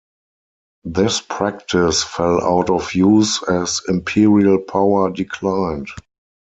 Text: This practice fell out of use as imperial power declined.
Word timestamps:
This 0.83 1.21
practice 1.29 2.03
fell 2.03 2.43
out 2.43 2.71
of 2.71 2.95
use 2.95 3.43
as 3.43 3.81
imperial 3.87 4.57
power 4.57 5.11
declined. 5.11 5.89